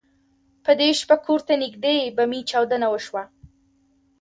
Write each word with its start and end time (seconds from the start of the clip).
په 0.63 0.71
دې 0.79 0.89
شپه 0.99 1.15
کور 1.25 1.39
ته 1.47 1.53
نږدې 1.63 1.97
بمي 2.17 2.41
چاودنه 2.49 2.87
وشوه. 2.89 3.23